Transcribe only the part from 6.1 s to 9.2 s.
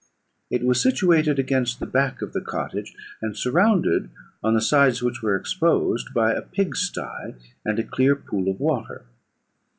by a pig sty and a clear pool of water.